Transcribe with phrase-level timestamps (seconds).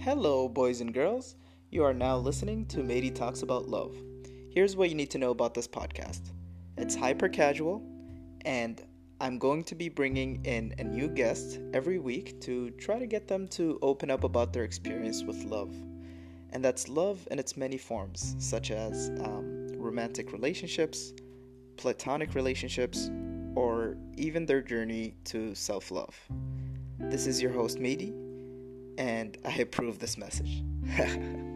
[0.00, 1.34] Hello, boys and girls.
[1.70, 3.96] You are now listening to Mady Talks About Love.
[4.48, 6.30] Here's what you need to know about this podcast
[6.76, 7.82] it's hyper casual,
[8.44, 8.80] and
[9.20, 13.26] I'm going to be bringing in a new guest every week to try to get
[13.26, 15.74] them to open up about their experience with love.
[16.50, 21.12] And that's love in its many forms, such as um, romantic relationships,
[21.76, 23.10] platonic relationships,
[23.56, 26.16] or even their journey to self love.
[27.00, 28.27] This is your host, Mady,
[28.98, 30.62] and I approve this message.